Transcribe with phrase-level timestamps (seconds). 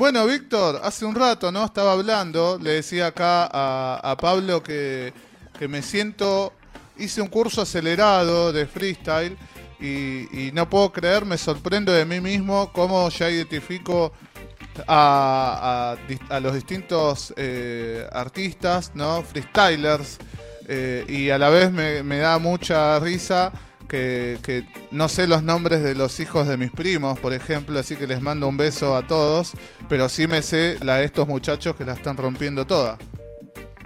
[0.00, 1.62] Bueno, Víctor, hace un rato, ¿no?
[1.62, 5.12] Estaba hablando, le decía acá a, Pablo que,
[5.58, 6.54] que me siento,
[6.96, 9.36] hice un curso acelerado de freestyle
[9.78, 14.14] y, no puedo creer, me sorprendo de mí mismo cómo ya identifico
[14.88, 15.98] a,
[16.30, 19.22] a a los distintos eh, artistas, ¿no?
[19.22, 20.16] Freestylers.
[20.66, 23.52] eh, y a la vez me da mucha risa
[23.90, 28.06] que, no sé los nombres de los hijos de mis primos, por ejemplo, así que
[28.06, 29.52] les mando un beso a todos,
[29.88, 32.98] pero sí me sé la de estos muchachos que la están rompiendo toda.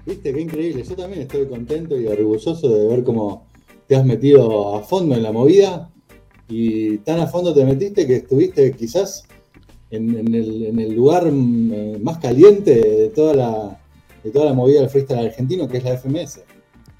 [0.04, 0.84] Viste, qué increíble.
[0.84, 3.46] Yo también estoy contento y orgulloso de ver cómo
[3.86, 5.90] te has metido a fondo en la movida
[6.48, 9.24] y tan a fondo te metiste que estuviste quizás
[9.90, 13.80] en, el, en el lugar eh, más caliente de toda, la,
[14.22, 16.40] de toda la movida del freestyle argentino, que es la FMS.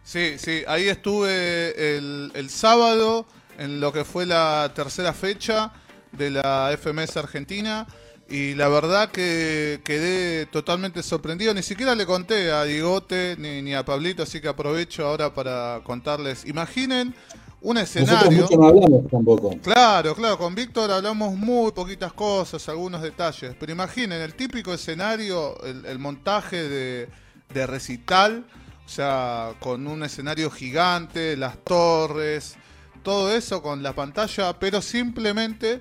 [0.05, 3.27] Sí, sí, ahí estuve el, el sábado
[3.59, 5.73] en lo que fue la tercera fecha
[6.13, 7.87] de la FMS Argentina
[8.29, 11.53] y la verdad que quedé totalmente sorprendido.
[11.55, 15.81] Ni siquiera le conté a Digote ni, ni a Pablito, así que aprovecho ahora para
[15.85, 16.45] contarles.
[16.47, 17.15] Imaginen
[17.63, 18.43] un Nosotros escenario.
[18.43, 19.57] mucho no hablamos tampoco.
[19.63, 25.59] Claro, claro, con Víctor hablamos muy poquitas cosas, algunos detalles, pero imaginen el típico escenario,
[25.65, 27.09] el, el montaje de,
[27.53, 28.45] de recital,
[28.85, 32.57] o sea, con un escenario gigante, las torres,
[33.03, 35.81] todo eso con la pantalla, pero simplemente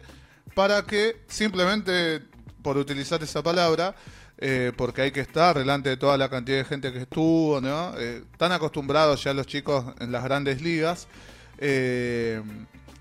[0.55, 2.21] para que, simplemente
[2.61, 3.95] por utilizar esa palabra,
[4.37, 7.93] eh, porque hay que estar delante de toda la cantidad de gente que estuvo, ¿no?
[7.97, 11.07] Eh, están acostumbrados ya los chicos en las grandes ligas.
[11.59, 12.41] eh,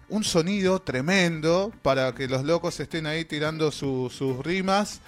[0.09, 5.01] un sonido tremendo para que los locos estén ahí tirando su- sus rimas.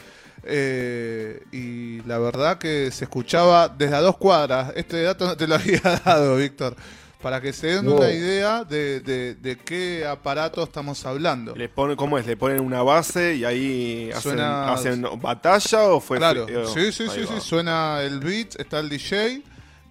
[0.47, 4.73] Eh, y la verdad que se escuchaba desde a dos cuadras.
[4.77, 6.77] Este dato no te lo había dado, Víctor.
[7.23, 7.95] Para que se den No.
[7.97, 11.55] una idea de, de- de qué aparato estamos hablando.
[11.57, 12.27] Le ponen, ¿Cómo es?
[12.27, 16.67] ¿Le ponen una base y ahí hacen, Suena- hacen batalla o fue Claro, frío?
[16.69, 19.43] sí, sí, Ahí sí, sí, suena el beat, está el DJ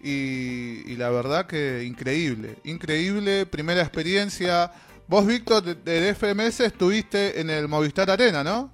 [0.04, 4.72] y, y la verdad que increíble, increíble, primera experiencia.
[5.08, 8.72] Vos, Víctor, de- del FMS estuviste en el Movistar Arena, ¿no?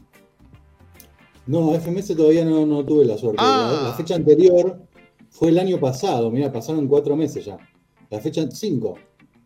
[1.47, 3.37] No, FMS todavía no, no tuve la suerte.
[3.41, 3.81] Ah.
[3.81, 4.81] La, la fecha anterior
[5.29, 7.57] fue el año pasado, mira, pasaron cuatro meses ya.
[8.09, 8.97] La fecha, cinco.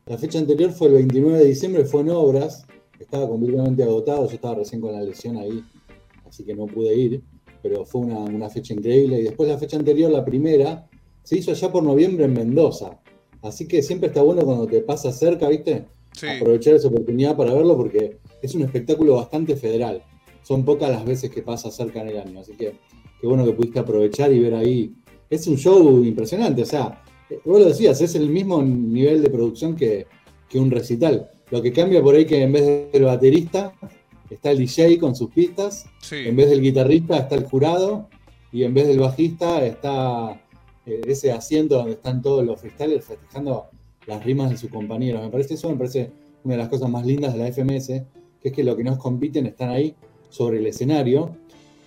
[0.05, 2.65] La fecha anterior fue el 29 de diciembre, fue en obras,
[2.99, 5.63] estaba completamente agotado, yo estaba recién con la lesión ahí,
[6.27, 7.23] así que no pude ir,
[7.61, 9.19] pero fue una, una fecha increíble.
[9.19, 10.87] Y después la fecha anterior, la primera,
[11.23, 12.99] se hizo allá por noviembre en Mendoza.
[13.41, 15.85] Así que siempre está bueno cuando te pasa cerca, ¿viste?
[16.13, 16.27] Sí.
[16.27, 20.03] aprovechar esa oportunidad para verlo porque es un espectáculo bastante federal.
[20.43, 22.75] Son pocas las veces que pasa cerca en el año, así que
[23.19, 24.93] qué bueno que pudiste aprovechar y ver ahí.
[25.29, 29.29] Es un show impresionante, o sea, eh, vos lo decías, es el mismo nivel de
[29.29, 30.05] producción que,
[30.49, 31.29] que un recital.
[31.49, 33.73] Lo que cambia por ahí que en vez del baterista
[34.29, 36.15] está el DJ con sus pistas, Sí.
[36.25, 38.09] en vez del guitarrista está el jurado
[38.51, 40.41] y en vez del bajista está
[40.85, 43.67] eh, ese asiento donde están todos los freestylers festejando
[44.05, 45.21] las rimas de sus compañeros.
[45.23, 46.11] Me parece eso, me parece
[46.43, 48.97] una de las cosas más lindas de la FMS, que es que los que nos
[48.97, 49.95] compiten están ahí
[50.33, 51.35] sobre el escenario.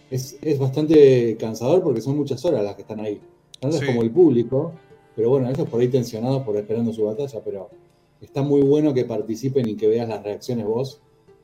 [0.08, 3.20] Es, es bastante cansador porque son muchas horas las que están ahí.
[3.58, 3.86] Tanto Sí.
[3.86, 4.72] como el público,
[5.16, 7.70] pero bueno, ellos por ahí tensionados por esperando su batalla, pero
[8.20, 11.00] está muy bueno que participen y que veas las reacciones vos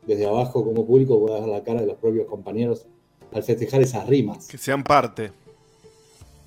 [0.06, 2.86] desde abajo como público, puedas ver la cara de los propios compañeros
[3.32, 4.46] al festejar esas rimas.
[4.46, 5.32] Que sean parte.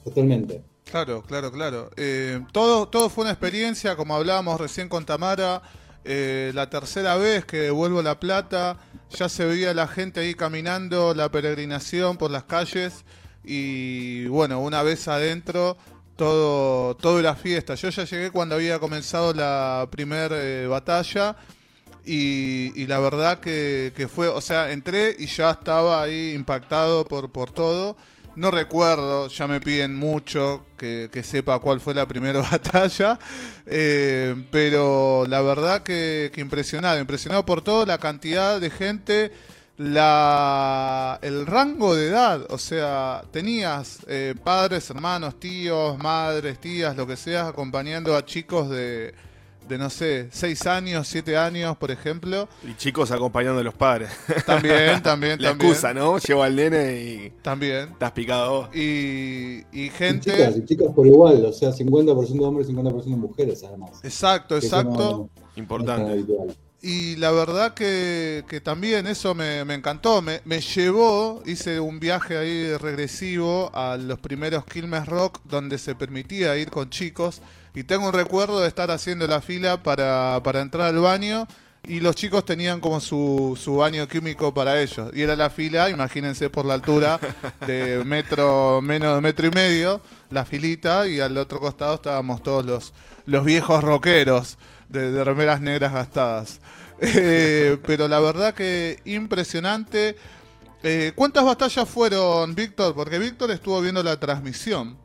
[0.04, 0.62] Totalmente.
[0.86, 1.90] Claro, claro, claro.
[1.98, 5.62] Eh, todo, todo fue una experiencia, como hablábamos recién con Tamara.
[6.06, 8.78] Eh, la tercera vez que devuelvo la plata,
[9.10, 13.04] ya se veía la gente ahí caminando, la peregrinación por las calles.
[13.44, 15.78] Y bueno, una vez adentro,
[16.16, 17.76] todo, todo era fiesta.
[17.76, 21.36] Yo ya llegué cuando había comenzado la primera batalla.
[22.06, 27.04] Y, y la verdad que, que fue, o sea, entré y ya estaba ahí impactado
[27.06, 27.98] por, por todo.
[28.35, 33.18] No recuerdo, ya me piden mucho que, que sepa cuál fue la primera batalla,
[33.66, 39.31] eh, pero la verdad que, impresionado, impresionado por todo, la cantidad de gente,
[39.78, 47.07] la, el rango de edad, o sea, tenías eh, padres, hermanos, tíos, madres, tías, lo
[47.07, 49.13] que sea, acompañando a chicos de,
[49.67, 52.47] de no sé, 6 años, 7 años, por ejemplo.
[52.67, 54.09] Y chicos acompañando a los padres.
[54.45, 55.71] También, también, La también.
[55.71, 56.17] excusa, ¿no?
[56.19, 57.89] Llevo al nene y También.
[57.94, 58.75] estás picado vos.
[58.75, 60.31] Y, y Y gente...
[60.31, 63.91] chicas, y chicas por igual, o sea, 50% hombres, 50% mujeres además.
[64.03, 64.89] Exacto, exacto.
[64.91, 66.12] no- no Importante.
[66.12, 66.56] habitual.
[66.88, 70.22] Y la verdad que, que también eso me, me encantó.
[70.22, 75.96] Me, me llevó, hice un viaje ahí regresivo a los primeros Quilmes Rock donde se
[75.96, 77.42] permitía ir con chicos.
[77.74, 81.48] Y tengo un recuerdo de estar haciendo la fila para, para entrar al baño
[81.88, 85.10] y los chicos tenían como su, su baño químico para ellos.
[85.16, 87.20] Y era la fila, imagínense por la altura,
[87.66, 92.64] de metro, menos de metro y medio, la filita, y al otro costado estábamos todos
[92.64, 92.94] los,
[93.26, 94.60] los viejos rockeros
[94.90, 96.60] de, remeras negras gastadas.
[97.02, 100.16] Eh, pero la verdad que impresionante.
[100.82, 102.96] Eh, ¿Cuántas batallas fueron, Víctor?
[102.96, 104.96] Porque Víctor estuvo viendo la transmisión.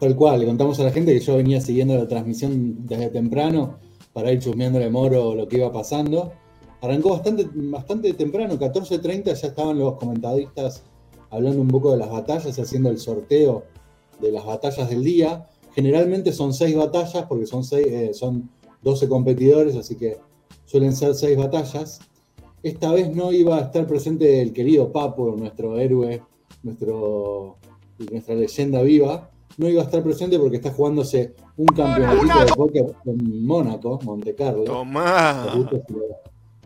[0.00, 3.78] Tal cual, le contamos a la gente que yo venía siguiendo la transmisión desde temprano
[4.14, 6.32] para ir chusmeándole Moro lo que iba pasando.
[6.80, 10.82] Arrancó bastante, bastante temprano, 14.30 ya estaban los comentaristas
[11.30, 13.64] hablando un poco de las batallas, haciendo el sorteo
[14.20, 15.46] de las batallas del día.
[15.74, 18.50] Generalmente son seis batallas porque son, seis, eh, son
[18.86, 20.16] 12 competidores, así que
[20.64, 21.98] suelen ser seis batallas.
[22.62, 26.22] Esta vez no iba a estar presente el querido Papo, nuestro héroe,
[26.62, 27.56] nuestro,
[28.12, 29.28] nuestra leyenda viva.
[29.58, 34.36] No iba a estar presente porque está jugándose un campeonato de póker en Mónaco, Monte
[34.36, 34.62] Carlo.
[34.62, 35.46] Tomá.
[35.46, 36.00] Los gustos, se lo,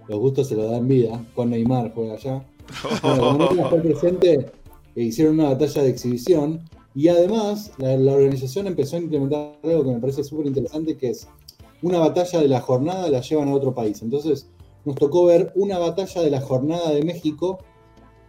[0.08, 1.24] los gustos se lo dan vida.
[1.34, 2.44] Con Neymar juega allá.
[3.02, 4.34] Bueno, como no iba a estar presente,
[4.94, 6.68] eh, hicieron una batalla de exhibición.
[6.94, 11.10] Y además, la, la organización empezó a implementar algo que me parece súper interesante, que
[11.10, 11.26] es
[11.82, 14.02] una batalla de la jornada la llevan a otro país.
[14.02, 14.50] Entonces
[14.84, 17.58] nos tocó ver una batalla de la jornada de México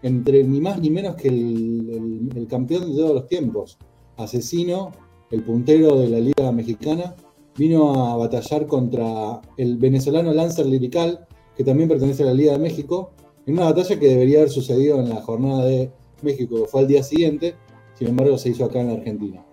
[0.04, 3.78] entre ni más ni menos que el, el, campeón de todos los tiempos.
[4.18, 4.92] Asesino,
[5.30, 7.16] el puntero de la Liga Mexicana,
[7.58, 12.60] vino a batallar contra el venezolano Lancer Lirical, que también pertenece a la Liga de
[12.60, 13.12] México,
[13.46, 17.04] en una batalla que debería haber sucedido en la jornada de México, fue al día
[17.04, 17.56] siguiente,
[17.94, 19.46] sin embargo se hizo acá en la Argentina.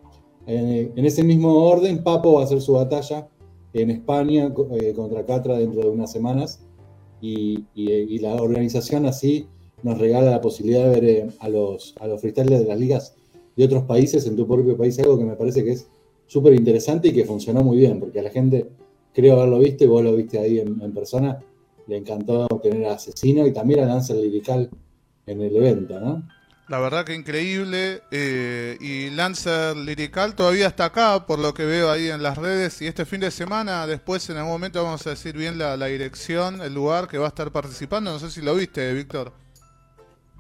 [0.47, 3.29] En, en ese mismo orden, Papo va a hacer su batalla
[3.73, 6.61] en España eh, contra Catra dentro de unas semanas
[7.21, 9.47] y, y, la organización así
[9.83, 13.15] nos regala la posibilidad de ver eh, a los, a los freestylers de las ligas
[13.57, 15.89] de otros países en tu propio país, algo que me parece que es
[16.27, 18.69] súper interesante y que funcionó muy bien, porque a la gente
[19.13, 21.41] creo haberlo visto y vos lo viste ahí en, en persona,
[21.89, 24.71] le encantó tener a Asesino y también a Lancer Lirical
[25.27, 26.23] en el evento, ¿no?
[26.69, 28.03] La verdad que increíble.
[28.11, 32.83] Eh, y Lancer Lirical todavía está acá, por lo que veo ahí en las redes.
[32.83, 35.87] Y este fin de semana, después en algún momento vamos a decir bien la, la
[35.87, 38.13] dirección, el lugar que va a estar participando.
[38.13, 39.33] No sé si lo viste, Víctor.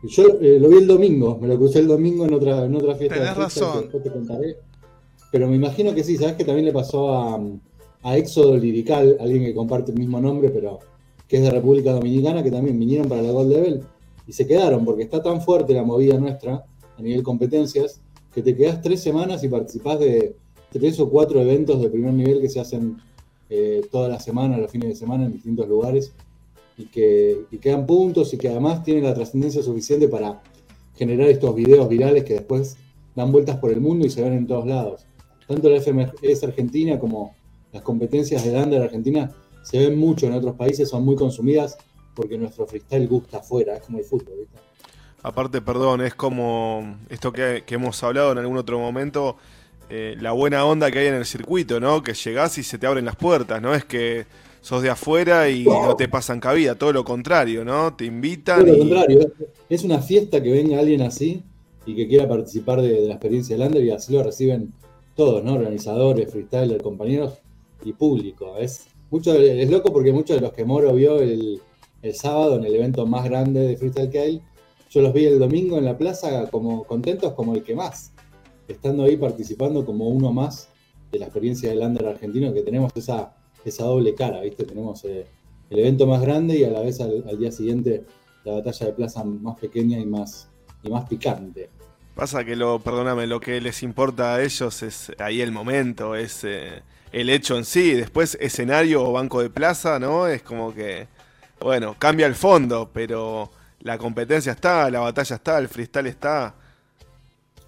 [0.02, 2.94] Yo eh, lo vi el domingo, me lo crucé el domingo en otra, en otra
[2.94, 3.16] fiesta.
[3.16, 3.88] Tenés de razón.
[3.88, 4.56] Que te contaré.
[5.32, 7.40] Pero me imagino que sí, sabes que también le pasó a,
[8.02, 10.78] a Éxodo Lirical, alguien que comparte el mismo nombre, pero
[11.26, 13.82] que es de República Dominicana, que también vinieron para la Gold Level
[14.28, 16.62] y se quedaron, porque está tan fuerte la movida nuestra
[16.96, 18.02] a nivel competencias,
[18.32, 20.36] que te quedas tres semanas y participás de
[20.70, 22.98] tres o cuatro eventos de primer nivel que se hacen
[23.48, 26.12] eh, toda la semana, los fines de semana, en distintos lugares,
[26.76, 30.42] y que y quedan puntos y que además tienen la trascendencia suficiente para
[30.94, 32.76] generar estos videos virales que después
[33.16, 35.06] dan vueltas por el mundo y se ven en todos lados.
[35.46, 37.34] Tanto la FMS Argentina como
[37.72, 41.78] las competencias de Lander Argentina se ven mucho en otros países, son muy consumidas
[42.18, 44.58] porque nuestro freestyle gusta afuera, es como el fútbol, ¿viste?
[45.22, 49.36] Aparte, perdón, es como esto que, que hemos hablado en algún otro momento,
[49.88, 52.02] eh, la buena onda que hay en el circuito, ¿no?
[52.02, 53.72] Que llegás y se te abren las puertas, ¿no?
[53.72, 54.26] Es que
[54.60, 57.94] sos de afuera y no te pasan cabida, todo lo contrario, ¿no?
[57.94, 58.64] Te invitan.
[58.64, 58.78] Todo lo y...
[58.80, 59.32] contrario,
[59.68, 61.44] es una fiesta que venga alguien así
[61.86, 64.72] y que quiera participar de, de la experiencia de Lander y así lo reciben
[65.14, 65.54] todos, ¿no?
[65.54, 67.34] Organizadores, freestylers, compañeros
[67.84, 68.56] y público.
[68.58, 71.60] Es, mucho, es loco porque muchos de los que Moro vio el,
[72.02, 74.42] el sábado en el evento más grande de Freestyle hay.
[74.90, 78.12] Yo los vi el domingo en la plaza como contentos como el que más,
[78.68, 80.70] estando ahí participando como uno más
[81.12, 84.64] de la experiencia del under argentino, que tenemos esa, esa doble cara, ¿viste?
[84.64, 85.26] Tenemos eh,
[85.70, 88.04] el evento más grande y a la vez al, al, día siguiente
[88.44, 90.48] la batalla de plaza más pequeña y más,
[90.82, 91.68] y más picante.
[92.14, 96.42] Pasa que lo, perdóname, lo que les importa a ellos es ahí el momento, es
[96.44, 100.26] eh, el hecho en sí, después escenario o banco de plaza, ¿no?
[100.26, 101.06] Es como que
[101.60, 103.50] bueno, cambia el fondo, pero
[103.80, 106.54] la competencia está, la batalla está, el freestyle está.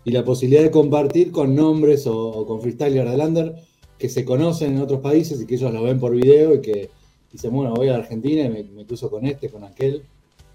[0.04, 3.54] Y la posibilidad de compartir con nombres o, con freestylers de Lander
[3.98, 6.90] que se conocen en otros países y que ellos lo ven por video y que
[7.30, 10.02] dicen, bueno, voy a Argentina y me, me con este, con aquel.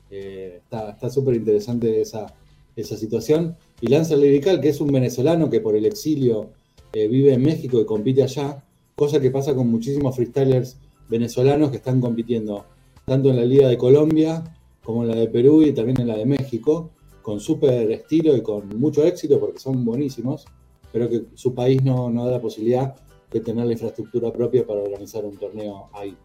[0.10, 2.28] Eh, está súper interesante esa,
[2.76, 3.56] situación.
[3.82, 6.50] Y Lancer Lirical, que es un venezolano que por el exilio
[6.94, 8.64] eh, vive en México y compite allá,
[8.96, 10.78] cosa que pasa con muchísimos freestylers
[11.08, 12.66] venezolanos que están compitiendo
[13.06, 14.44] tanto en la Liga de Colombia
[14.84, 18.44] como en la de Perú y también en la de México, con súper estilo y
[18.44, 20.46] con mucho éxito porque son buenísimos,
[20.92, 22.96] pero que su país no, no da la posibilidad
[23.32, 26.16] de tener la infraestructura propia para organizar un torneo ahí.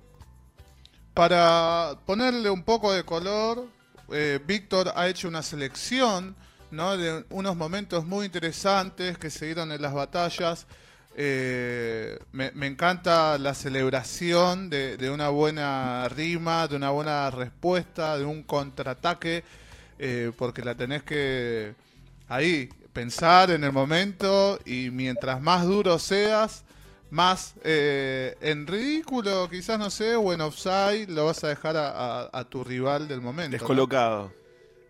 [1.14, 3.66] Para ponerle un poco de color,
[4.12, 6.36] eh, Víctor ha hecho una selección
[6.70, 10.66] de unos momentos muy interesantes que se dieron en las batallas.
[11.16, 18.16] Eh, me, me encanta la celebración de, de una buena rima, de una buena respuesta,
[18.16, 19.42] de un contraataque,
[19.98, 21.74] eh, porque la tenés que
[22.28, 26.64] ahí pensar en el momento y mientras más duro seas,
[27.10, 31.88] más eh, en ridículo, quizás no sé, o en offside, lo vas a dejar a,
[32.22, 33.50] a- a tu rival del momento.
[33.56, 33.58] ¿no?
[33.58, 34.32] Descolocado.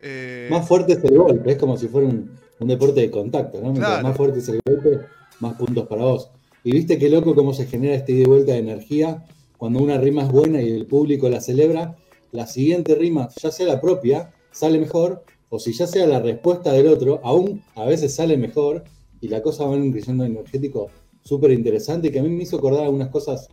[0.03, 3.61] Eh, Más fuerte es el golpe, es como si fuera un, un deporte de contacto,
[3.63, 3.73] ¿no?
[3.75, 4.03] Claro.
[4.03, 5.01] más fuerte es el golpe,
[5.41, 6.31] más puntos para vos.
[6.63, 9.99] Y viste qué loco cómo se genera este ida y vuelta de energía cuando una
[9.99, 11.97] rima es buena y el público la celebra,
[12.33, 16.73] la siguiente rima, ya sea la propia, sale mejor, o si ya sea la respuesta
[16.73, 18.85] del otro, aún a veces sale mejor,
[19.21, 20.89] y la cosa va en un creciendo energético
[21.23, 23.49] súper interesante, que a mí me hizo acordar algunas cosas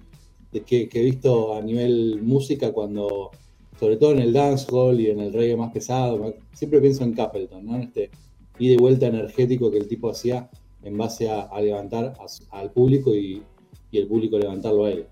[0.65, 3.31] que, que he visto a nivel música cuando,
[3.77, 7.65] sobre todo en el dancehall y en el reggae más pesado, siempre pienso en Capleton,
[7.65, 7.77] ¿no?
[7.79, 8.11] Este
[8.59, 10.49] ida y vuelta energético que el tipo hacía
[10.87, 13.43] en base a, a levantar a al público y,
[13.91, 15.05] y el público levantarlo a él.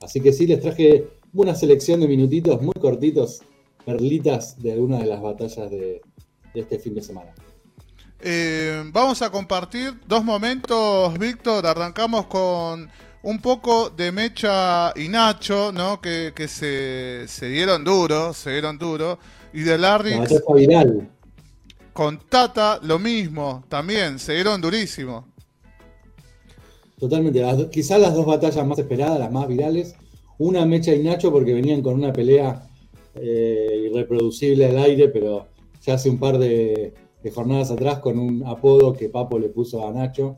[0.00, 3.40] Así que sí, les traje una selección de minutitos muy cortitos,
[3.84, 6.02] perlitas de algunas de las batallas de,
[6.54, 7.32] de este fin de semana.
[8.20, 11.66] Eh, vamos a compartir dos momentos, Víctor.
[11.66, 12.88] Arrancamos con
[13.22, 16.00] un poco de Mecha y Nacho, ¿no?
[16.00, 19.18] Que, que se, se dieron duro, se dieron duro.
[19.52, 21.10] Y de La Larry batalla viral.
[21.92, 25.26] Con Tata, lo mismo, también, se dieron durísimo.
[26.98, 27.42] Totalmente.
[27.70, 29.96] Quizás las dos batallas más esperadas, las más virales.
[30.38, 32.68] Una Mecha y Nacho porque venían con una pelea
[33.16, 35.48] eh, irreproducible al aire, pero
[35.82, 36.94] ya hace un par de,
[37.34, 40.36] jornadas atrás con un apodo que Papo le puso a Nacho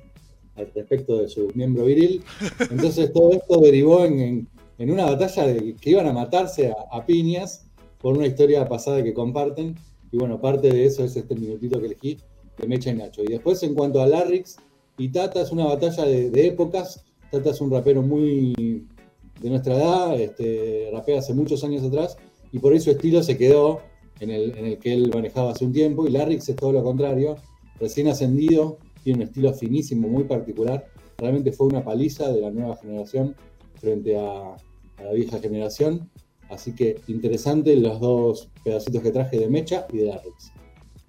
[0.56, 2.24] al respecto de su miembro viril.
[2.70, 7.66] Entonces todo esto derivó en una batalla de que iban a matarse a, a piñas
[7.98, 9.76] por una historia pasada que comparten.
[10.14, 12.18] Y bueno, parte de eso es este minutito que elegí
[12.56, 13.24] de Mecha y Nacho.
[13.24, 14.58] Y después en cuanto a Larrix,
[14.96, 17.04] y Tata es una batalla de, épocas.
[17.32, 18.86] Tata es un rapero muy
[19.40, 22.16] de nuestra edad, este, rapea hace muchos años atrás,
[22.52, 23.80] y por ahí su estilo se quedó
[24.20, 26.06] en el, en el que él manejaba hace un tiempo.
[26.06, 27.34] Y Larrix es todo lo contrario,
[27.80, 30.86] recién ascendido, tiene un estilo finísimo, muy particular.
[31.18, 33.34] Realmente fue una paliza de la nueva generación
[33.80, 34.56] frente a
[35.02, 36.08] la vieja generación.
[36.54, 40.52] Así que interesante los dos pedacitos que traje de Mecha y de Larrix.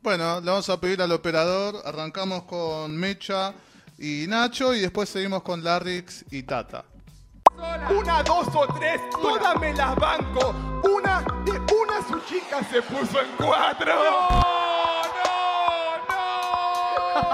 [0.02, 1.82] Bueno, le vamos a pedir al operador.
[1.86, 3.54] Arrancamos con Mecha
[3.98, 6.86] y Nacho y después seguimos con Larrix y Tata.
[7.90, 10.54] Una, dos o tres, todas me las banco.
[10.84, 13.94] Una de una su chica se puso en cuatro.
[13.96, 14.30] No,
[15.16, 15.28] no,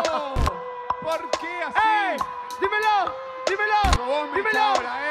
[0.06, 0.34] no.
[1.02, 2.24] ¿Por qué así?
[2.62, 3.16] ¡Dímelo!
[3.48, 3.80] ¡Dímelo!
[4.36, 4.52] ¡Dímelo!
[4.52, 5.11] cabra, eh.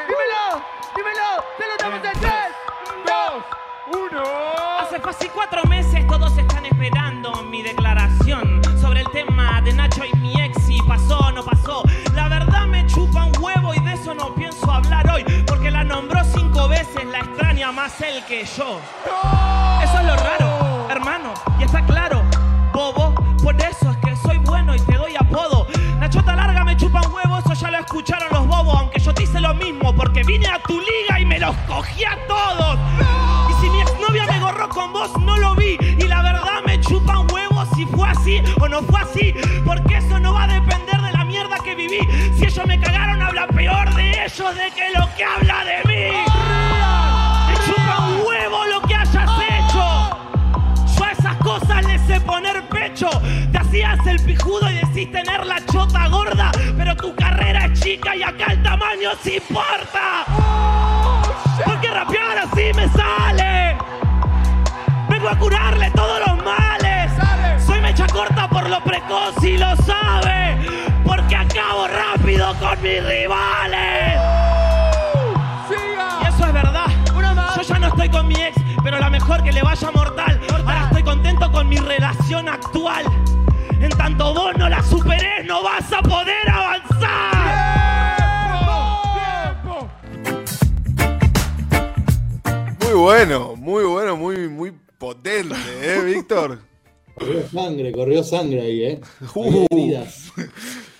[5.03, 10.39] Fácil cuatro meses todos están esperando mi declaración sobre el tema de Nacho y mi
[10.39, 11.83] ex, si pasó o no pasó.
[12.13, 15.83] La verdad me chupa un huevo y de eso no pienso hablar hoy, porque la
[15.83, 18.79] nombró cinco veces, la extraña más él que yo.
[19.83, 22.21] Eso es lo raro, hermano, y está claro,
[22.71, 25.67] bobo, por eso es que soy bueno y te doy apodo.
[25.99, 29.13] La chota larga me chupa un huevo, eso ya lo escucharon los bobos, aunque yo
[29.13, 32.80] te hice lo mismo, porque vine a tu liga y me los cogí a todos.
[34.81, 38.41] Con vos, no lo vi, y la verdad me chupa un huevo si fue así
[38.59, 39.33] o no fue así,
[39.63, 41.99] porque eso no va a depender de la mierda que viví.
[42.35, 46.17] Si ellos me cagaron, habla peor de ellos de que lo que habla de mí.
[47.47, 50.97] Me chupa un huevo lo que hayas hecho.
[50.97, 53.09] Yo a esas cosas les sé poner pecho.
[53.51, 58.15] Te hacías el pijudo y decís tener la chota gorda, pero tu carrera es chica
[58.15, 60.25] y acá el tamaño sí importa.
[61.63, 63.90] Porque rapear así me sale.
[65.21, 67.11] Vengo a curarle todos los males.
[67.63, 70.57] Soy mecha corta por lo precoz y lo sabe.
[71.05, 74.19] Porque acabo rápido con mis rivales.
[75.69, 76.87] Y eso es verdad.
[77.55, 80.41] Yo ya no estoy con mi ex, pero la mejor que le vaya mortal.
[80.65, 83.05] Ahora estoy contento con mi relación actual.
[83.79, 87.21] En tanto vos no la superés, no vas a poder avanzar.
[92.79, 96.59] Muy bueno, muy bueno, muy, muy potente, ¿eh, Víctor?
[97.15, 99.01] Corrió sangre, corrió sangre ahí, ¿eh?
[99.35, 99.65] Uh.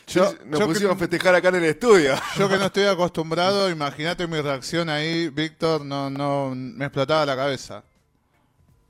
[0.07, 2.15] Yo, Nos yo pusimos a festejar acá en el estudio.
[2.37, 7.35] yo que no estoy acostumbrado, imagínate mi reacción ahí, Víctor, no, no, me explotaba la
[7.35, 7.83] cabeza.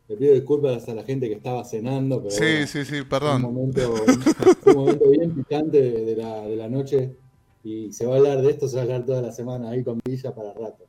[0.07, 3.01] Le pido disculpas a la gente que estaba cenando, pero Sí, bueno, sí, sí, fue
[3.01, 3.41] un perdón.
[3.43, 3.93] momento,
[4.65, 7.11] un momento bien picante de, de la, de la noche
[7.63, 9.83] y se va a hablar de esto, se va a hablar toda la semana ahí
[9.83, 10.85] con Villa para rato.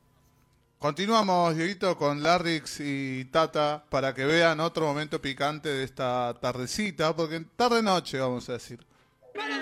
[0.83, 7.15] Continuamos, Dieguito, con Larrix y Tata para que vean otro momento picante de esta tardecita,
[7.15, 8.85] porque tarde-noche, vamos a decir.
[9.33, 9.59] ¡Manos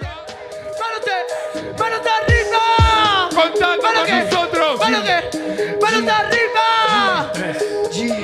[2.01, 3.30] arriba!
[3.36, 4.24] gozando ¿Para con qué?
[4.24, 4.80] nosotros.
[4.80, 5.78] ¿Para qué?
[5.80, 7.32] ¡Manos arriba!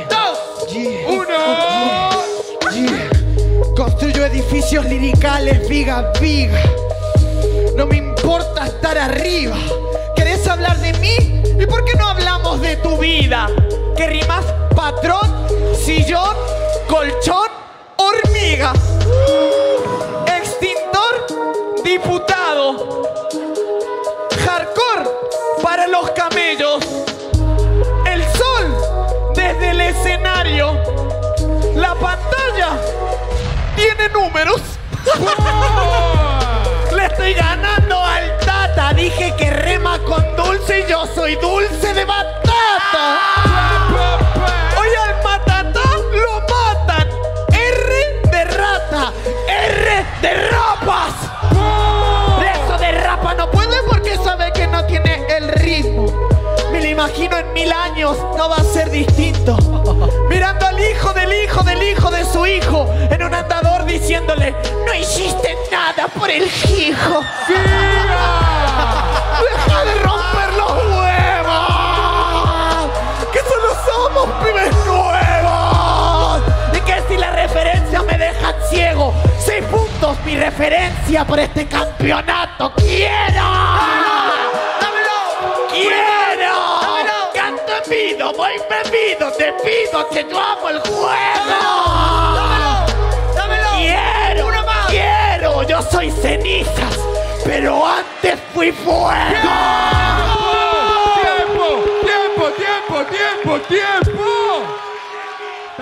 [0.10, 0.40] ¡Dos!
[1.08, 1.46] Uno.
[3.76, 6.64] Construyo edificios liricales, viga, a viga.
[7.76, 9.56] No me importa estar arriba.
[10.58, 11.18] ¿Querés hablar de mí?
[11.60, 13.48] ¿Y por qué no hablamos de tu vida?
[13.96, 14.44] ¿Qué rimas?
[14.76, 16.36] Patrón, sillón,
[16.88, 17.50] colchón,
[17.98, 18.74] hormiga.
[20.26, 23.04] Extintor, diputado.
[24.46, 25.10] Hardcore
[25.62, 26.84] para los camellos.
[28.06, 30.74] El sol desde el escenario.
[31.76, 32.80] La pantalla
[33.76, 34.62] tiene números.
[36.96, 38.47] Le estoy ganando al
[38.78, 43.20] Dije que rema con dulce y yo soy dulce de batata.
[44.80, 45.82] Hoy al matata
[46.14, 47.08] lo matan.
[47.52, 49.14] R de rata.
[49.48, 51.14] R de rapas.
[52.54, 56.07] Eso de rapa no puede porque sabe que no tiene el ritmo.
[56.98, 59.56] Imagino en mil años, no va a ser distinto.
[60.30, 64.96] Mirando al hijo del hijo del hijo de su hijo en un andador diciéndole, no
[64.96, 67.24] hiciste nada por el hijo.
[69.38, 71.70] ¡Deja de romper los huevos!
[73.32, 76.42] ¡Que solo somos pibes nuevos!
[76.74, 82.74] Y que si la referencia me dejan ciego, seis puntos mi referencia por este campeonato.
[82.78, 83.44] ¡Quiero!
[84.82, 85.68] ¡Dámelo!
[85.72, 86.07] ¡Quiero!
[88.16, 91.08] Voy bebido, te pido que yo amo el juego.
[92.36, 92.86] ¡Dámelo!
[93.36, 93.68] ¡Dámelo!
[93.76, 94.88] Quiero, ¡Una más!
[94.88, 96.98] quiero, yo soy cenizas,
[97.44, 99.04] pero antes fui fuego.
[101.22, 104.24] Tiempo, tiempo, tiempo, tiempo, tiempo.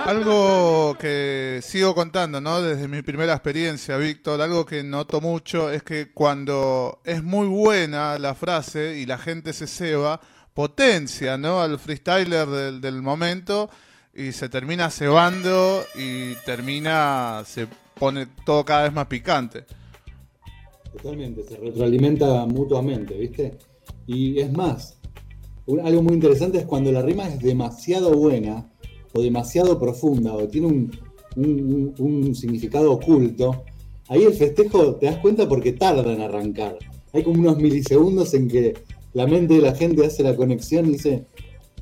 [0.04, 2.60] Algo que sigo contando, ¿no?
[2.60, 8.18] Desde mi primera experiencia, Víctor, algo que noto mucho es que cuando es muy buena
[8.18, 10.20] la frase y la gente se ceba,
[10.56, 11.60] potencia, ¿no?
[11.60, 13.68] Al freestyler del, del momento
[14.14, 17.68] y se termina cebando y termina, se
[18.00, 19.64] pone todo cada vez más picante.
[20.96, 23.58] Totalmente, se retroalimenta mutuamente, ¿viste?
[24.06, 24.96] Y es más,
[25.84, 28.66] algo muy interesante es cuando la rima es demasiado buena
[29.12, 30.98] o demasiado profunda o tiene un-
[31.36, 33.62] un- un significado oculto,
[34.08, 36.78] ahí el festejo te das cuenta porque tarda en arrancar.
[37.12, 38.74] Hay como unos milisegundos en que
[39.16, 41.24] la mente de la gente hace la conexión y dice...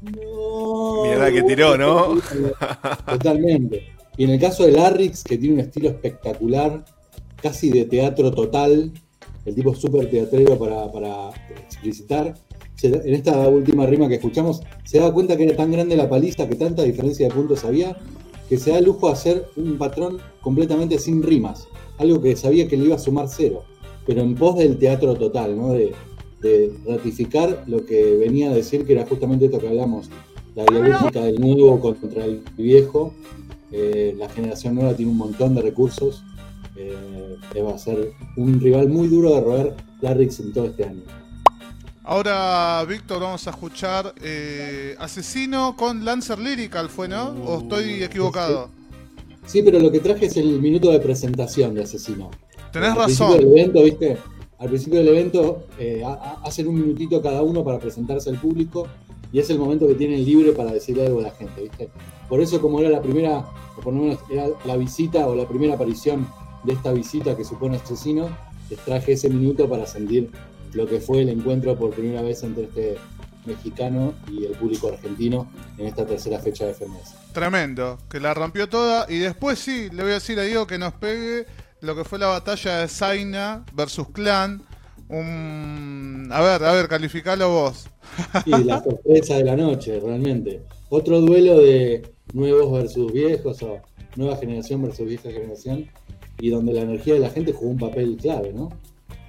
[0.03, 2.17] No, Mierda que tiró, ¿no?
[3.11, 3.89] Totalmente.
[4.17, 6.85] Y en el caso de Larrix, que tiene un estilo espectacular,
[7.43, 8.93] casi de teatro total,
[9.45, 12.35] el tipo súper teatrero para, para explicitar,
[12.83, 16.49] en esta última rima que escuchamos, se da cuenta que era tan grande la paliza,
[16.49, 17.97] que tanta diferencia de puntos había,
[18.49, 21.67] que se da el lujo de hacer un patrón completamente sin rimas,
[21.99, 23.65] algo que sabía que le iba a sumar cero,
[24.07, 25.73] pero en pos del teatro total, ¿no?
[25.73, 25.95] De,
[26.45, 30.11] de ratificar lo que venía a decir, que era justamente esto que hablamos,
[30.55, 33.13] la dialéctica del nuevo contra el viejo.
[33.73, 36.23] Eh, la generación nueva tiene un montón de recursos.
[36.77, 41.03] Eh, va a ser un rival muy duro de roer Larrix en todo este año.
[42.05, 47.31] Ahora, Víctor, vamos a escuchar eh, Asesino con Lancer Lyrical, ¿fue, no?
[47.47, 48.69] ¿O estoy equivocado?
[49.47, 52.31] Sí, pero lo que traje es el minuto de presentación de Asesino.
[52.73, 53.39] Tenés Al razón.
[53.39, 54.19] del evento, ¿viste?
[54.59, 58.39] Al principio del evento eh, ha- ha- hacen un minutito cada uno para presentarse al
[58.39, 58.87] público
[59.33, 61.89] y es el momento que tienen libre para decirle algo a la gente, ¿viste?
[62.29, 63.39] Por eso como era la primera,
[63.77, 66.29] o por lo menos era la visita o la primera aparición
[66.63, 68.29] de esta visita que supone Asesino,
[68.71, 70.31] les traje ese minuto para sentir
[70.73, 72.97] lo que fue el encuentro por primera vez entre este
[73.45, 75.47] mexicano y el público argentino
[75.79, 77.15] en esta tercera fecha de FMS.
[77.33, 79.07] Tremendo, que la rompió toda.
[79.09, 81.47] Y después sí, le voy a decir a Diego que nos pegue
[81.85, 84.63] lo que fue la batalla de Zaina versus Clan.
[85.09, 86.29] Un...
[86.33, 87.87] A ver, a ver, calificalo vos.
[88.47, 90.63] Y la sorpresa de la noche, realmente.
[90.89, 93.81] Otro duelo de nuevos versus viejos o
[94.17, 95.89] nueva generación versus vieja generación
[96.41, 98.71] y donde la energía de la gente jugó un papel clave, ¿no?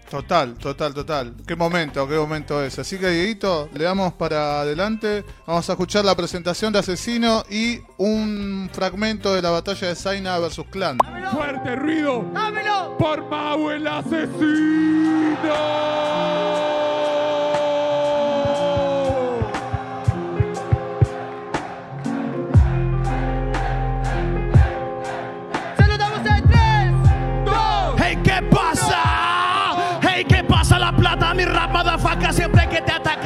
[0.10, 1.34] Total, total, total.
[1.48, 2.78] Qué momento, qué momento es.
[2.78, 5.26] Así que, Dieguito, le damos para adelante.
[5.48, 10.38] Vamos a escuchar la presentación de Asesino y un fragmento de la batalla de Zaina
[10.40, 10.98] versus Clan.
[11.32, 12.96] Fuerte ruido ¡Dámelo!
[12.98, 14.36] por Mau el asesino.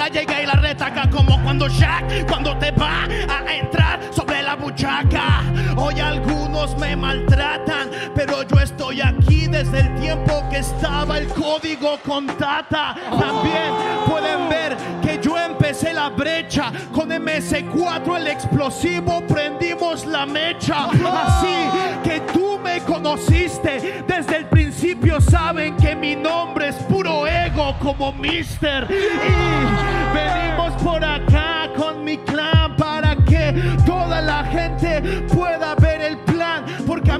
[0.10, 5.43] Llega y la retaca como cuando Shaq, cuando te va a entrar sobre la buchaca.
[5.78, 12.00] Hoy algunos me maltratan, pero yo estoy aquí desde el tiempo que estaba el código
[12.06, 12.95] con Tata.
[13.10, 13.74] También
[14.08, 15.19] pueden ver que
[15.93, 16.72] la brecha.
[16.93, 20.86] Con MS4 el explosivo prendimos la mecha.
[20.86, 21.56] Así
[22.04, 25.22] que tú me conociste desde el principio.
[25.22, 26.76] Saben que mi nombre es
[27.80, 28.88] como Mister.
[28.89, 33.54] Y venimos por acá con mi clan para que
[33.86, 35.02] toda la gente
[35.34, 35.76] pueda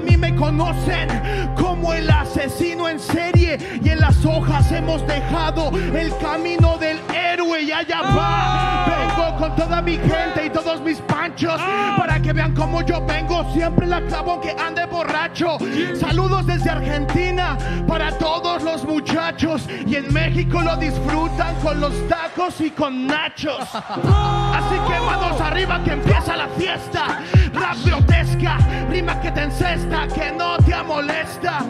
[0.00, 1.08] mí me conocen
[1.56, 3.58] como el asesino en serie.
[3.82, 7.62] Y en las hojas hemos dejado el camino del héroe.
[7.62, 8.86] Y allá va.
[8.86, 11.60] Vengo con toda mi gente y todos mis panchos.
[11.96, 13.50] Para que vean cómo yo vengo.
[13.52, 15.58] Siempre la clavo que ande borracho.
[15.98, 19.68] Saludos desde Argentina para todos los muchachos.
[19.86, 23.60] Y en México lo disfrutan con los tacos y con nachos.
[23.74, 27.22] Así que manos arriba que empieza la fiesta.
[27.52, 28.58] Rap grotesca,
[28.90, 31.64] rima que te encesta, que no te molesta.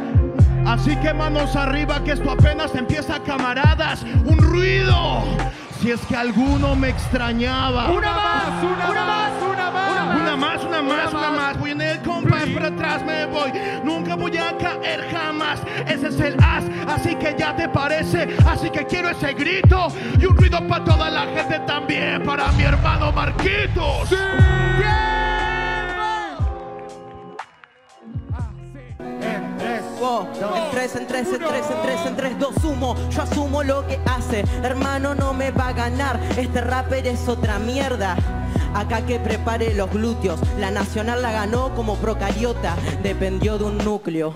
[0.66, 4.02] Así que manos arriba que esto apenas empieza camaradas.
[4.24, 5.24] Un ruido.
[5.80, 7.90] Si es que alguno me extrañaba.
[7.90, 10.20] Una más, una, más, una más.
[10.20, 11.58] Una más, una más, una más.
[11.58, 13.50] Voy en el compás, pero atrás me voy.
[13.82, 15.60] Nunca voy a caer jamás.
[15.86, 18.28] Ese es el as, así que ya te parece.
[18.46, 19.88] Así que quiero ese grito
[20.20, 22.22] y un ruido para toda la gente también.
[22.22, 24.10] Para mi hermano Marquitos.
[30.00, 32.96] En 3, en 3, en 3, en 3, en 3, 2, sumo.
[33.10, 34.44] Yo asumo lo que hace.
[34.62, 36.18] Hermano, no me va a ganar.
[36.38, 38.16] Este rapper es otra mierda.
[38.74, 40.40] Acá que prepare los glúteos.
[40.58, 42.76] La nacional la ganó como procariota.
[43.02, 44.34] Dependió de un núcleo.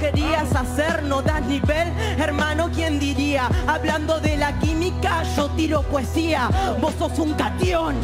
[0.00, 3.50] Querías hacer, no das nivel, hermano, ¿quién diría?
[3.66, 6.48] Hablando de la química, yo tiro poesía.
[6.80, 7.96] Vos sos un catión,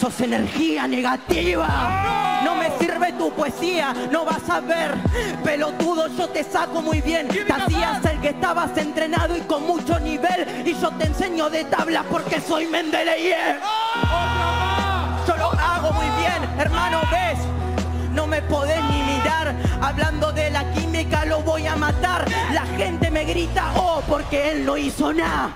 [0.00, 2.40] sos energía negativa.
[2.42, 4.94] No me sirve tu poesía, no vas a ver.
[5.44, 7.28] Pelotudo, yo te saco muy bien.
[7.28, 10.46] Te hacías el que estabas entrenado y con mucho nivel.
[10.64, 13.60] Y yo te enseño de tablas porque soy Mendeleev.
[15.26, 17.38] Yo lo hago muy bien, hermano, ¿ves?
[18.12, 19.54] No me podés ni mirar.
[19.82, 20.23] Hablando
[21.84, 22.24] matar.
[22.52, 25.54] La gente me grita, oh, porque él no hizo nada.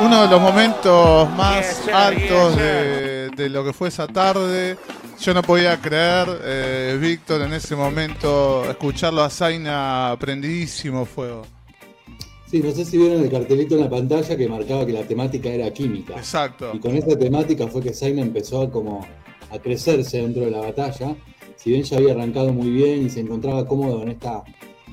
[0.00, 4.76] Uno de los momentos más Yes, altos yes, de, de lo que fue esa tarde.
[5.20, 11.42] Yo no podía creer, eh, Víctor, en ese momento, escucharlo a Zaina prendidísimo fuego.
[12.50, 15.48] Sí, no sé si vieron el cartelito en la pantalla que marcaba que la temática
[15.50, 16.14] era química.
[16.14, 16.72] Exacto.
[16.74, 19.06] Y con esa temática fue que Zayn empezó a como
[19.50, 21.14] a crecerse dentro de la batalla.
[21.56, 24.42] Si bien ya había arrancado muy bien y se encontraba cómodo en esta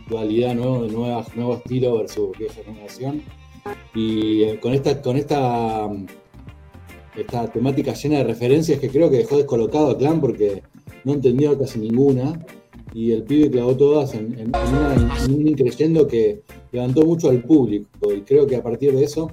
[0.09, 3.21] dualidad de nueva- nuevo estilo versus vieja generación.
[3.93, 6.05] Y eh, con esta, con esta, mm,
[7.17, 10.61] esta temática llena de referencias que creo que dejó descolocado a Clan porque
[11.03, 12.39] no entendió casi ninguna.
[12.93, 16.41] Y el pibe clavó todas en, una- en un increyendo que
[16.71, 18.13] levantó mucho al público.
[18.13, 19.31] Y creo que a partir de eso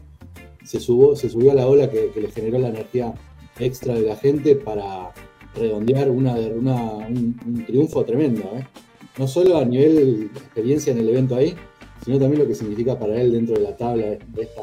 [0.64, 3.14] se, subió, se subió a la ola que, le generó la energía
[3.61, 5.12] extra de la gente para
[5.54, 8.42] redondear una, una- un, un triunfo tremendo.
[8.54, 8.66] ¿eh?
[9.18, 11.55] No solo a nivel experiencia en el evento ahí,
[12.05, 14.62] sino también lo que significa para él dentro de la tabla de, esta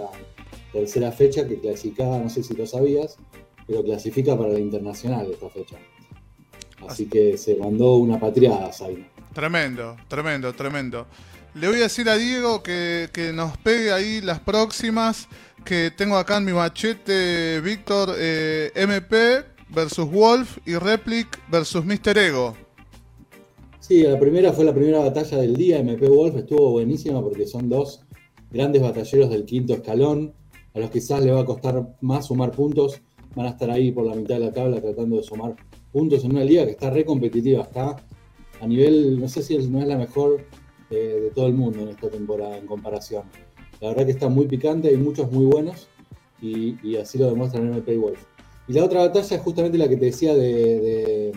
[0.74, 3.18] tercera fecha que clasificaba, no sé si lo sabías,
[3.68, 5.78] pero clasifica para la internacional esta fecha.
[6.88, 9.08] Así que se mandó una patriada, Zayn.
[9.34, 11.06] Tremendo, tremendo, tremendo.
[11.54, 15.28] Le voy a decir a Diego que, que nos pegue ahí las próximas.
[15.66, 22.18] Que tengo acá en mi machete, Víctor, eh, MP versus Wolf y Replic versus Mr.
[22.18, 22.56] Ego.
[23.90, 25.80] Sí, la primera fue la primera batalla del día.
[25.80, 28.04] MP Wolf estuvo buenísima porque son dos
[28.52, 30.32] grandes batalleros del quinto escalón,
[30.76, 33.02] a los quizás le va a costar más sumar puntos.
[33.36, 35.56] Van a estar ahí por la mitad de la tabla tratando de sumar
[35.92, 37.64] puntos en una liga que está re competitiva.
[37.64, 37.96] Está
[38.62, 40.46] a nivel, no sé si no es la mejor
[40.92, 43.24] eh, de todo el mundo en esta temporada en comparación.
[43.82, 45.88] La verdad que está muy picante, hay muchos muy buenos
[46.44, 48.24] y, así lo demuestran MP Wolf.
[48.68, 51.32] Y la otra batalla es justamente la que te decía de- de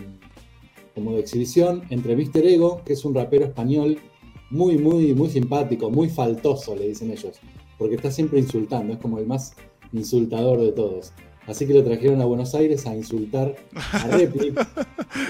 [0.95, 2.45] como de exhibición entre Mr.
[2.45, 3.97] Ego, que es un rapero español
[4.49, 7.39] muy, muy, muy simpático, muy faltoso, le dicen ellos,
[7.77, 9.55] porque está siempre insultando, es como el más
[9.91, 11.11] insultador de todos.
[11.47, 14.59] Así que lo trajeron a Buenos Aires a insultar a Replic.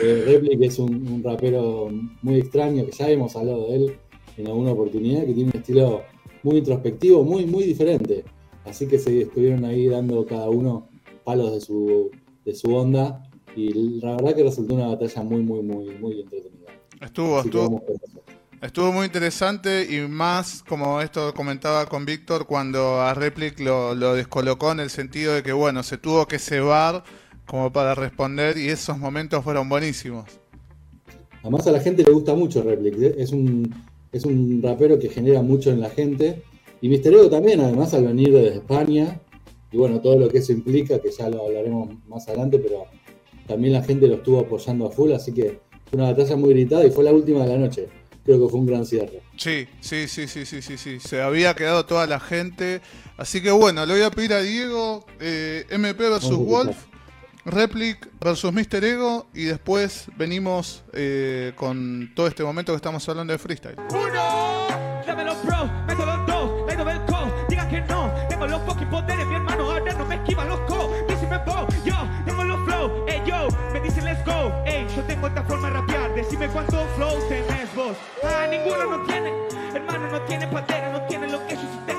[0.02, 1.89] Eh, Replic es un, un rapero
[2.21, 3.97] muy extraño, que ya hemos hablado de él
[4.38, 6.04] en alguna oportunidad, que tiene un estilo
[6.41, 8.23] muy introspectivo, muy, muy diferente.
[8.65, 10.88] Así que se estuvieron ahí dando cada uno
[11.26, 12.12] palos de su,
[12.45, 16.70] de su onda y la verdad que resultó una batalla muy, muy, muy, muy entretenida.
[17.02, 17.84] Estuvo, Así estuvo,
[18.62, 24.16] estuvo muy interesante y más como esto comentaba con Víctor cuando a Replic lo, lo
[24.16, 27.04] descolocó en el sentido de que bueno, se tuvo que cebar
[27.46, 30.26] como para responder y esos momentos fueron buenísimos.
[31.42, 33.16] Además a la gente le gusta mucho Replic, ¿eh?
[33.18, 33.74] es un,
[34.12, 36.42] es un rapero que genera mucho en la gente.
[36.80, 39.20] Y Mister Ego también, además al venir desde España,
[39.72, 42.86] y bueno, todo lo que eso implica, que ya lo hablaremos más adelante, pero
[43.47, 46.86] también la gente lo estuvo apoyando a full, así que fue una batalla muy gritada
[46.86, 47.88] y fue la última de la noche.
[48.25, 49.21] Creo que fue un gran cierre.
[49.36, 50.99] Sí, sí, sí, sí, sí, sí, sí.
[50.99, 52.82] Se había quedado toda la gente.
[53.17, 56.77] Así que bueno, le voy a pedir a Diego eh, MP versus Wolf,
[57.45, 58.84] Replic versus Mr.
[58.86, 63.75] Ego y después venimos eh, con todo este momento que estamos hablando de freestyle.
[63.89, 64.42] Uno,
[75.24, 79.06] ey, yo tengo esta forma de rapear, decime cuántos flows tenés vos, ah, ninguno no
[79.06, 79.32] tiene,
[79.74, 81.92] hermano no tiene patera, no tiene lo que yo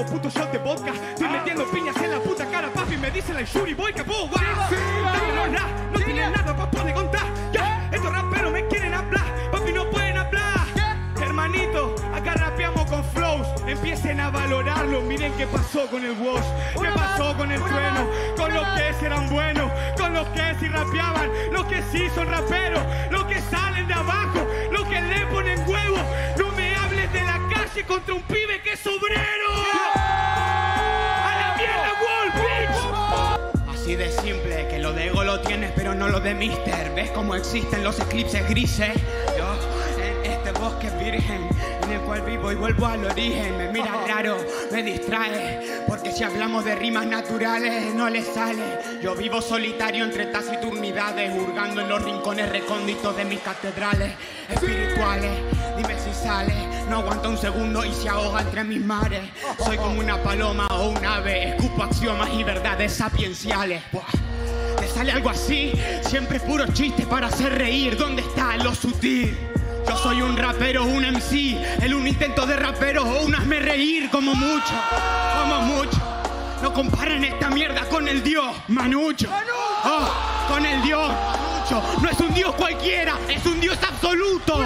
[0.00, 0.92] trago, puto shot de vodka.
[0.92, 2.96] Estoy metiendo piñas en la puta cara, papi.
[2.96, 4.28] Me dicen la Shuri Boy que puedo
[5.92, 7.26] No tienen nada para poder contar.
[7.52, 9.72] Ya, estos raperos me quieren hablar, papi.
[9.72, 10.66] No pueden hablar.
[11.20, 13.46] Hermanito, acá rapeamos con flows.
[13.66, 15.02] Empiecen a valorarlo.
[15.02, 16.46] Miren qué pasó con el Wash.
[16.80, 18.08] ¿Qué pasó con el trueno?
[18.36, 19.70] Con los que eran buenos.
[19.96, 21.30] Con los que sí rapeaban.
[21.52, 22.82] Los que sí son raperos.
[23.10, 24.46] Los que salen de abajo.
[24.72, 25.98] Los que le ponen huevo.
[26.38, 29.89] No me hables de la calle contra un pibe que es obrero.
[33.90, 36.94] Así de simple, que lo de ego lo tienes, pero no lo de Mister.
[36.94, 38.94] ¿Ves cómo existen los eclipses grises?
[39.36, 39.52] Yo,
[40.00, 41.48] en este bosque virgen,
[41.82, 43.58] en el cual vivo y vuelvo al origen.
[43.58, 44.36] Me mira raro,
[44.70, 48.78] me distrae, porque si hablamos de rimas naturales, no le sale.
[49.02, 54.12] Yo vivo solitario entre taciturnidades, hurgando en los rincones recónditos de mis catedrales
[54.48, 55.32] espirituales.
[55.80, 56.52] Dime si sale,
[56.90, 59.22] no aguanta un segundo y se ahoga entre mis mares.
[59.64, 63.82] Soy como una paloma o un ave, escupo axiomas y verdades sapienciales.
[63.90, 64.04] Buah.
[64.78, 67.96] Te sale algo así, siempre puro chiste para hacer reír.
[67.96, 69.34] ¿Dónde está lo sutil?
[69.88, 74.10] Yo soy un rapero, un MC, el un intento de rapero o un hazme reír
[74.10, 74.74] como mucho,
[75.40, 75.98] como mucho.
[76.62, 79.30] No comparen esta mierda con el dios Manucho.
[79.84, 80.10] Oh,
[80.46, 81.82] con el dios Manucho.
[82.02, 84.62] No es un dios cualquiera, es un dios absoluto.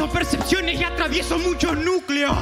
[0.00, 2.34] Yo, diviso percepciones y atravieso muchos núcleos.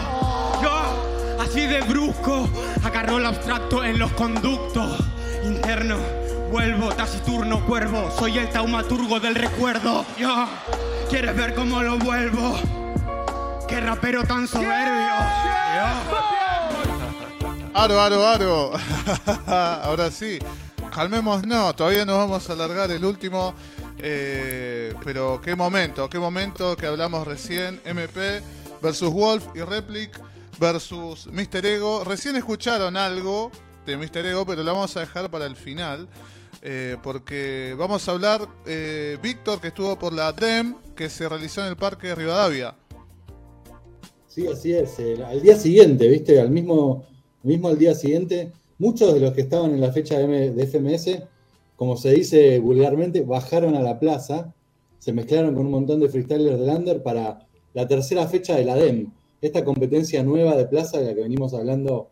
[0.63, 2.49] Yo, así de brusco,
[2.85, 5.01] agarro el abstracto en los conductos
[5.45, 5.99] internos.
[6.53, 10.07] Vuelvo taciturno cuervo, soy el taumaturgo del recuerdo.
[10.17, 10.47] Yo,
[11.11, 12.57] ¿quieres ver cómo lo vuelvo?
[13.67, 15.15] ¡Qué rapero tan soberbio!
[17.75, 18.73] Aro, aro, aro.
[19.83, 20.39] Ahora sí.
[20.95, 23.55] Calmemos, no, todavía nos vamos a alargar el último.
[24.01, 27.81] Eh, pero qué momento, qué momento que hablamos recién.
[27.85, 28.41] MP
[28.83, 30.19] versus Wolf y Replic
[30.61, 31.65] versus Mr.
[31.67, 32.05] Ego.
[32.05, 33.51] Recién escucharon algo
[33.87, 34.27] de Mr.
[34.27, 36.09] Ego, pero lo vamos a dejar para el final.
[36.63, 41.61] eh, porque vamos a hablar, eh, Víctor, que estuvo por la DEM, que se realizó
[41.63, 42.75] en el Parque de Rivadavia.
[44.27, 44.99] Sí, así es.
[45.25, 46.41] al día siguiente, ¿viste?
[46.41, 47.07] Al mismo,
[47.43, 51.23] mismo al día siguiente, muchos de los que estaban en la fecha de FMS,
[51.79, 54.53] como se dice vulgarmente, bajaron a la plaza,
[54.99, 58.75] se mezclaron con un montón de freestylers del Under para la tercera fecha de la
[58.75, 62.09] DEM, esta competencia nueva de plaza de la que venimos hablando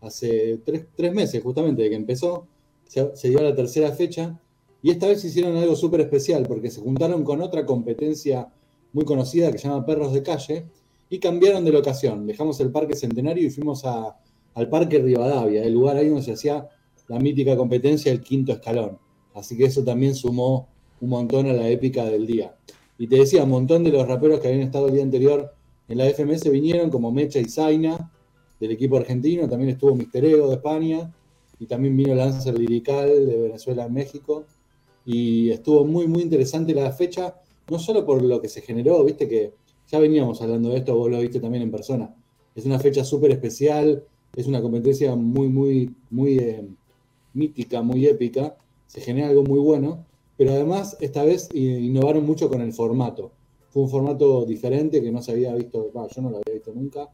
[0.00, 2.46] hace tres, tres meses, justamente, de que empezó,
[2.86, 4.40] se, dio la tercera fecha,
[4.82, 8.46] y esta vez hicieron algo súper especial, porque se juntaron con otra competencia
[8.92, 10.66] muy conocida que se llama Perros de Calle,
[11.10, 12.24] y cambiaron de locación.
[12.24, 16.68] Dejamos el Parque Centenario y fuimos al Parque Rivadavia, el lugar ahí donde se hacía
[17.08, 19.07] la mítica competencia del quinto escalón.
[19.38, 20.68] Así que eso también sumó
[21.00, 22.56] un montón a la épica del día.
[22.98, 25.52] Y te decía, un montón de los raperos que habían estado el día anterior
[25.88, 28.12] en la FMS vinieron, como Mecha y Zaina,
[28.60, 31.12] del equipo argentino, también estuvo Mister Ego de España,
[31.60, 34.44] y también vino Lancer Lirical de Venezuela en México.
[35.04, 37.34] Y estuvo muy, muy interesante la fecha,
[37.70, 39.54] no solo por lo que se generó, viste que
[39.90, 42.14] ya veníamos hablando de esto, vos lo viste también en persona.
[42.54, 44.04] Es una fecha súper especial,
[44.36, 46.68] es una competencia muy, muy, muy eh,
[47.32, 48.56] mítica, muy épica.
[48.88, 50.04] Se genera algo muy bueno,
[50.36, 53.30] pero además esta vez innovaron mucho con el formato.
[53.70, 56.72] Fue un formato diferente que no se había visto, bah, yo no lo había visto
[56.74, 57.08] nunca,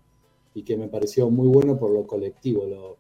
[0.55, 2.65] y que me pareció muy bueno por lo colectivo.
[2.65, 2.97] Lo,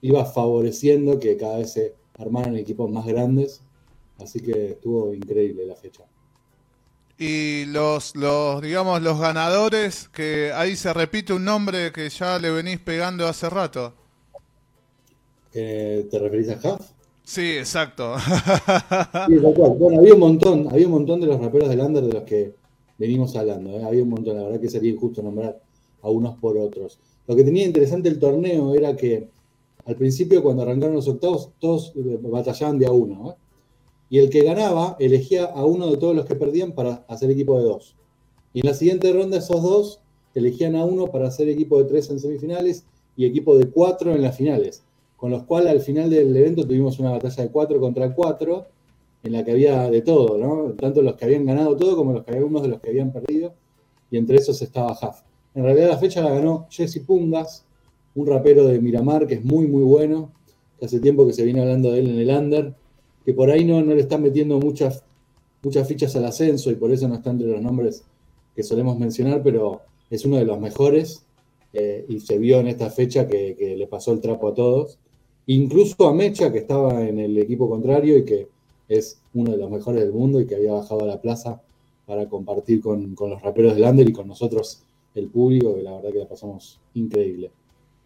[0.00, 3.62] iba favoreciendo que cada vez se armaran equipos más grandes,
[4.18, 6.04] así que estuvo increíble la fecha.
[7.18, 12.50] Y los, los, digamos, los ganadores, que ahí se repite un nombre que ya le
[12.50, 13.94] venís pegando hace rato.
[15.54, 16.95] Eh, ¿Te referís a Huff?
[17.26, 18.14] Sí, exacto.
[19.78, 22.54] Bueno, había un montón, había un montón de los raperos del under de los que
[22.98, 23.82] venimos hablando, ¿eh?
[23.82, 25.60] había un montón, la verdad que sería injusto nombrar
[26.02, 27.00] a unos por otros.
[27.26, 29.28] Lo que tenía interesante el torneo era que
[29.86, 33.34] al principio cuando arrancaron los octavos todos eh, batallaban de a uno, ¿eh?
[34.08, 37.58] y el que ganaba elegía a uno de todos los que perdían para hacer equipo
[37.58, 37.96] de dos.
[38.54, 40.00] Y en la siguiente ronda esos dos
[40.36, 42.84] elegían a uno para hacer equipo de tres en semifinales
[43.16, 44.84] y equipo de cuatro en las finales.
[45.16, 48.66] Con los cuales al final del evento tuvimos una batalla de cuatro contra cuatro
[49.26, 50.72] en la que había de todo, ¿no?
[50.74, 53.54] Tanto los que habían ganado todo como los que algunos de los que habían perdido.
[54.10, 55.22] Y entre esos estaba Huff.
[55.54, 57.64] En realidad la fecha la ganó Jesse Pungas,
[58.14, 60.32] un rapero de Miramar que es muy muy bueno,
[60.78, 62.74] que hace tiempo que se viene hablando de él en el under,
[63.24, 65.02] que por ahí no, no le están metiendo muchas,
[65.62, 68.04] muchas fichas al ascenso y por eso no está entre los nombres
[68.54, 71.24] que solemos mencionar, pero es uno de los mejores
[71.72, 74.98] eh, y se vio en esta fecha que le pasó el trapo a todos.
[75.46, 78.48] Incluso a Mecha, que estaba en el equipo contrario y que
[78.88, 81.62] es uno de los mejores del mundo y que había bajado a la plaza
[82.04, 84.82] para compartir con, con los raperos del Under y con nosotros,
[85.14, 87.50] el público, que la verdad que la pasamos increíble.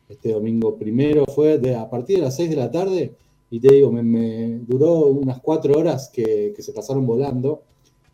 [0.09, 3.14] Este domingo primero fue de, a partir de las 6 de la tarde
[3.50, 7.62] y te digo, me, me duró unas 4 horas que, que, se pasaron volando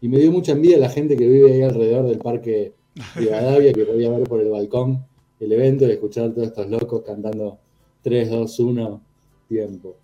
[0.01, 2.75] y me dio mucha envidia la gente que vive ahí alrededor del parque
[3.19, 5.05] de Badavia, que podía ver por el balcón
[5.41, 7.59] el evento y escuchar a todos estos locos cantando
[8.03, 9.01] 3, 2, 1,
[9.49, 9.97] tiempo.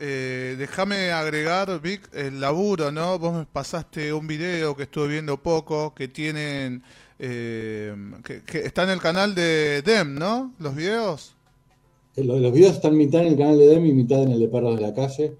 [0.00, 3.18] Eh, Déjame agregar, Vic, el laburo, ¿no?
[3.18, 6.84] Vos me pasaste un video que estuve viendo poco, que tienen,
[7.18, 7.92] eh,
[8.24, 10.54] que, que, está en el canal de Dem, ¿no?
[10.60, 11.34] Los videos.
[12.14, 14.38] Eh, los, los, videos están mitad en el canal de Dem y mitad en el
[14.38, 15.34] de Perros de la Calle,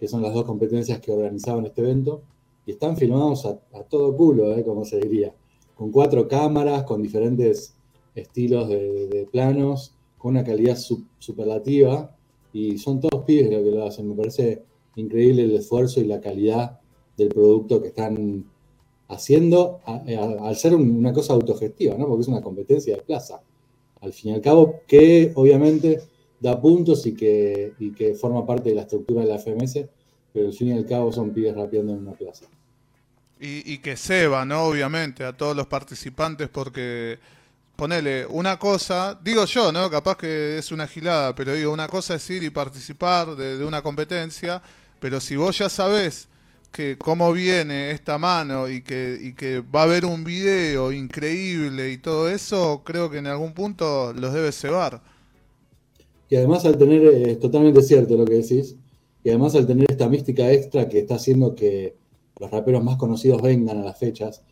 [0.00, 2.22] que son las dos competencias que organizaban este evento,
[2.64, 4.64] y están filmados a, a todo culo, ¿eh?
[4.64, 5.34] como se diría,
[5.74, 7.74] con cuatro cámaras, con diferentes
[8.14, 12.14] estilos de, de planos, con una calidad sub, superlativa
[12.52, 14.08] y son todos pibes los que lo hacen.
[14.08, 14.62] Me parece
[14.96, 16.80] increíble el esfuerzo y la calidad
[17.16, 18.44] del producto que están
[19.08, 22.06] haciendo al ser una cosa autogestiva, ¿no?
[22.06, 23.40] Porque es una competencia de plaza.
[24.00, 26.00] Al fin y al cabo, que obviamente
[26.40, 29.86] da puntos y que, y que forma parte de la estructura de la FMS,
[30.32, 32.46] pero al fin y al cabo son pibes rapeando en una plaza.
[33.40, 33.96] Y, y que
[34.28, 34.64] va, ¿no?
[34.64, 37.18] Obviamente, a todos los participantes, porque
[37.78, 39.88] ponele, una cosa, digo yo, ¿no?
[39.88, 43.82] Capaz que es una gilada, pero digo, una cosa es ir y participar de, una
[43.82, 44.60] competencia,
[44.98, 46.26] pero si vos ya sabés
[46.72, 51.92] que cómo viene esta mano y que, y que va a haber un video increíble
[51.92, 55.00] y todo eso, creo que en algún punto los debe cebar.
[56.28, 58.74] Y además al tener, es eh, totalmente cierto lo que decís,
[59.22, 61.94] y además al tener esta mística extra que está haciendo que
[62.40, 64.42] los raperos más conocidos vengan a las fechas,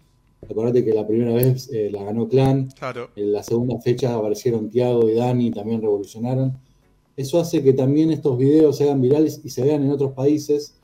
[0.48, 2.68] Acordate que la primera vez eh, la ganó Clan.
[2.78, 3.10] Claro.
[3.16, 6.56] En la segunda fecha aparecieron Tiago y Dani, también revolucionaron.
[7.16, 10.76] Eso hace que también estos videos se hagan virales y se vean en otros países.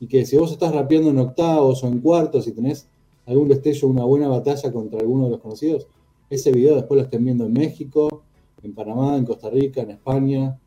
[0.00, 2.86] Y que si vos estás rapeando en octavos o en cuartos y tenés
[3.26, 5.88] algún destello, una buena batalla contra alguno de los conocidos,
[6.30, 8.22] ese video después lo estén viendo en México,
[8.62, 10.58] en Panamá, en Costa Rica, en España,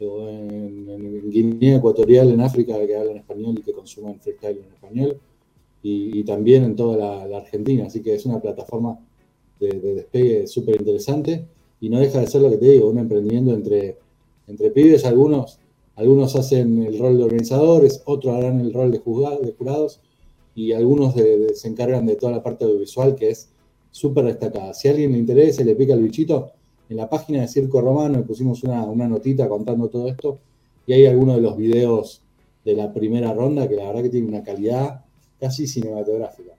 [0.00, 4.72] o en, en Guinea Ecuatorial, en África, que hablan español y que consumen freestyle en
[4.72, 5.20] español
[5.82, 7.86] y, también en toda la, Argentina.
[7.86, 8.98] Así que es una plataforma
[9.58, 11.46] de, de despegue súper interesante
[11.80, 13.98] y no deja de ser lo que te digo, un emprendimiento entre,
[14.46, 15.04] entre pibes.
[15.04, 15.58] Algunos,
[15.96, 20.00] algunos hacen el rol de organizadores, otros harán el rol de, juzgado, de jurados
[20.54, 23.50] y algunos de, de, se encargan de toda la parte audiovisual que es
[23.90, 24.74] súper destacada.
[24.74, 26.52] Si a alguien le interesa le pica el bichito,
[26.88, 30.38] en la página de Circo Romano pusimos una, una notita contando todo esto
[30.86, 32.22] y hay algunos de los videos
[32.64, 35.04] de la primera ronda que la verdad que tiene una calidad
[35.42, 36.52] casi cinematográfica.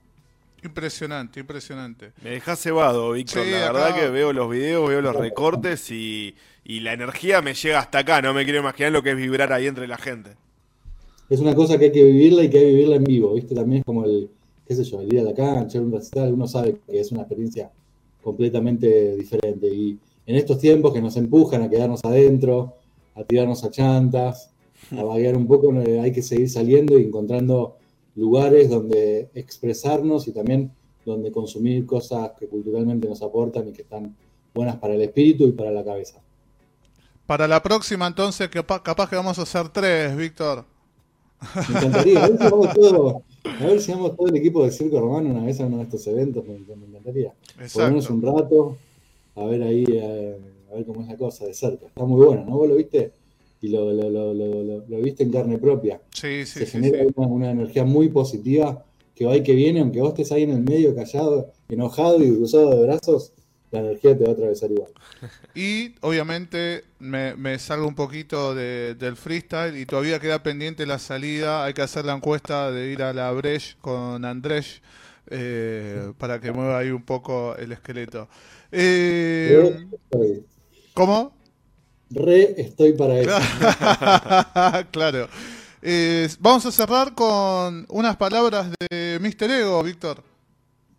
[0.61, 2.11] Impresionante, impresionante.
[2.21, 3.45] Me dejas cebado, Víctor.
[3.45, 7.53] Sí, la verdad que veo los videos, veo los recortes y, y, la energía me
[7.53, 8.21] llega hasta acá.
[8.21, 10.31] No me quiero imaginar lo que es vibrar ahí entre la gente.
[11.29, 13.55] Es una cosa que hay que vivirla y que hay que vivirla en vivo, ¿viste?
[13.55, 14.29] También es como el,
[14.67, 16.33] qué sé yo, el día de la cancha, un recital.
[16.33, 17.71] Uno sabe que es una experiencia
[18.21, 19.67] completamente diferente.
[19.67, 22.75] Y en estos tiempos que nos empujan a quedarnos adentro,
[23.15, 24.49] a tirarnos a chantas,
[24.91, 27.77] a vaguear un poco, hay que seguir saliendo y encontrando
[28.15, 30.71] lugares donde expresarnos y también
[31.05, 34.15] donde consumir cosas que culturalmente nos aportan y que están
[34.53, 36.21] buenas para el espíritu y para la cabeza.
[37.25, 40.65] Para la próxima, entonces, capaz, capaz que vamos a hacer tres, Víctor.
[41.55, 42.23] Me encantaría.
[42.23, 45.29] A ver, si vamos todo, a ver si vamos todo el equipo de Circo Romano
[45.29, 46.45] una vez a uno de estos eventos.
[46.45, 47.33] Me, me encantaría.
[47.73, 48.77] Ponernos un rato,
[49.35, 51.87] a ver ahí, a, a, ver cómo es la cosa de cerca.
[51.87, 52.57] Está muy bueno, ¿no?
[52.57, 53.11] ¿Vos lo viste?
[53.63, 56.01] Y lo, lo, lo, lo, viste en carne propia.
[56.13, 57.07] Sí, sí, Se sí, genera sí.
[57.15, 58.85] Una, una, energía muy positiva
[59.15, 62.35] que va y que viene, aunque vos estés ahí en el medio callado, enojado y
[62.35, 63.31] cruzado de brazos,
[63.71, 64.91] la energía te va a atravesar igual.
[65.55, 70.99] Y obviamente me, me salgo un poquito de- del freestyle y todavía queda pendiente la
[70.99, 71.63] salida.
[71.65, 74.81] Hay que hacer la encuesta de ir a la Breche con Andrés
[75.29, 78.27] eh, para que mueva ahí un poco el esqueleto.
[78.71, 79.75] Eh,
[80.93, 81.33] ¿Cómo?
[82.13, 83.31] Re estoy para eso.
[84.91, 85.27] claro.
[85.81, 89.51] Eh, vamos a cerrar con unas palabras de Mr.
[89.51, 90.23] Ego, Víctor.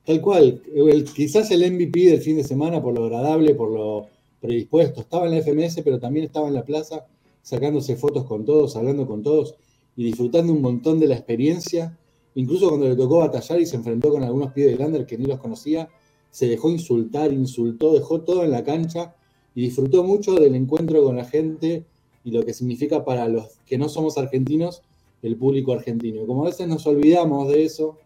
[0.04, 4.06] Tal cual, el- quizás el MVP del fin de semana por lo agradable, por lo
[4.40, 5.00] predispuesto.
[5.00, 7.06] Estaba en la FMS, pero también estaba en la plaza
[7.42, 9.54] sacándose fotos con todos, hablando con todos
[9.96, 11.96] y disfrutando un montón de la experiencia.
[12.34, 15.24] Incluso cuando le tocó batallar y se enfrentó con algunos pibes de Lander que ni
[15.24, 15.88] los conocía,
[16.30, 19.14] se dejó insultar, insultó, dejó todo en la cancha
[19.54, 21.84] y disfrutó mucho del encuentro con la gente
[22.24, 24.82] y lo que significa para los que no somos argentinos
[25.22, 26.26] el público argentino.
[26.26, 27.98] Como a veces nos olvidamos de eso,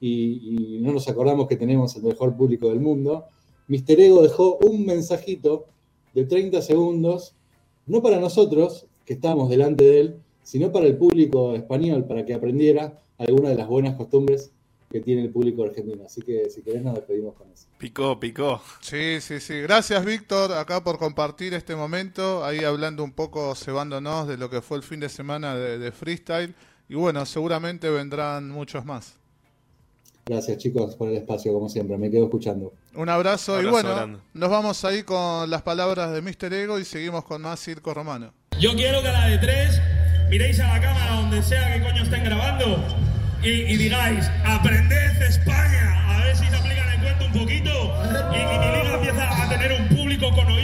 [0.00, 3.24] y, no nos acordamos que tenemos el mejor público del mundo,
[3.68, 4.00] Mr.
[4.00, 5.66] Ego dejó un mensajito
[6.12, 7.34] de 30 segundos,
[7.86, 12.34] no para nosotros, que estábamos delante de él, sino para el público español, para que
[12.34, 14.52] aprendiera algunas de las buenas costumbres
[14.90, 16.04] que tiene el público argentino.
[16.04, 17.66] Así que si querés nos despedimos con eso.
[17.78, 18.62] Picó, picó.
[18.80, 19.60] Sí, sí, sí.
[19.60, 24.60] Gracias, Víctor, acá por compartir este momento, ahí hablando un poco, cebándonos de lo que
[24.60, 26.54] fue el fin de semana de, de freestyle.
[26.88, 29.16] Y bueno, seguramente vendrán muchos más.
[30.26, 32.72] Gracias chicos por el espacio, como siempre, me quedo escuchando.
[32.94, 34.18] Un abrazo, y bueno, grande.
[34.32, 36.52] nos vamos ahí con las palabras de Mr.
[36.54, 38.32] Ego y seguimos con más Circo Romano.
[38.58, 39.80] Yo quiero que a la de tres
[40.30, 42.82] miréis a la cámara donde sea que coño estén grabando
[43.44, 47.94] y, digáis, aprended España, a ver si se aplican el cuento un poquito
[48.32, 50.63] y, y empieza a tener un público con oídos